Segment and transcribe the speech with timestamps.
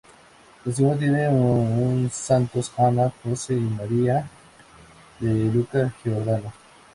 [0.65, 4.27] La segunda tiene un "Santos Ana, Jose y María"
[5.19, 6.51] de Luca Giordano.